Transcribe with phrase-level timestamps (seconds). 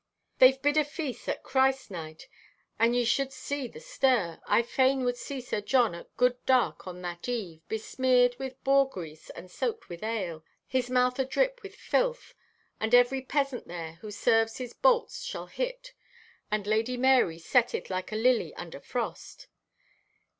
[0.39, 2.27] "They've bid a feast at Christ night,
[2.79, 4.41] and ye shouldst see the stir!
[4.47, 8.89] I fain would see Sir John at good dark on that eve, besmeared with boar
[8.89, 12.33] grease and soaked with ale, his mouth adrip with filth,
[12.79, 15.93] and every peasant there who serves his bolts shall hit.
[16.49, 19.49] And Lady Marye setteth like a lily under frost!